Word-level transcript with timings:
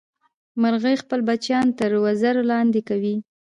مورغۍ 0.61 0.95
خپل 1.03 1.19
بچیان 1.29 1.67
تر 1.79 1.91
وزر 2.03 2.35
لاندې 2.49 2.81
کوي 2.89 3.15